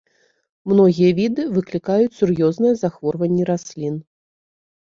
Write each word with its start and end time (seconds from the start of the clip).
Многія 0.71 1.09
віды 1.19 1.45
выклікаюць 1.59 2.17
сур'ёзныя 2.21 2.73
захворванні 2.81 3.43
раслін. 3.53 3.95